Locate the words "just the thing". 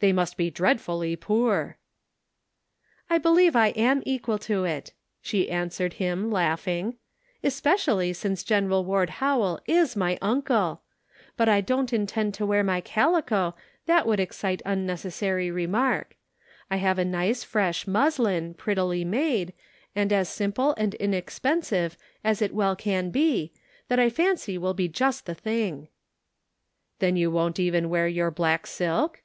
24.88-25.86